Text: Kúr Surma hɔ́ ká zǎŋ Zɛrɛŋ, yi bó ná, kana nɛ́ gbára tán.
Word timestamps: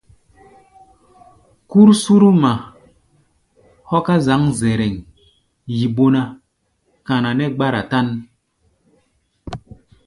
Kúr 1.69 1.89
Surma 2.03 2.53
hɔ́ 3.89 3.99
ká 4.05 4.15
zǎŋ 4.25 4.41
Zɛrɛŋ, 4.59 4.95
yi 5.77 5.85
bó 5.95 6.05
ná, 6.13 6.21
kana 7.07 7.29
nɛ́ 7.37 7.49
gbára 7.55 7.81
tán. 7.91 8.07